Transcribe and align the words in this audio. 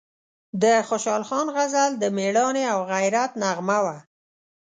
د 0.63 0.65
خوشحال 0.87 1.23
خان 1.29 1.47
غزل 1.55 1.91
د 1.97 2.03
میړانې 2.17 2.63
او 2.73 2.79
غیرت 2.91 3.31
نغمه 3.41 3.79
وه، 3.85 3.97